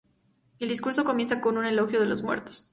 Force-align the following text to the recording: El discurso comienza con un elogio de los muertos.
El 0.57 0.69
discurso 0.69 1.03
comienza 1.03 1.39
con 1.41 1.59
un 1.59 1.65
elogio 1.67 1.99
de 1.99 2.07
los 2.07 2.23
muertos. 2.23 2.69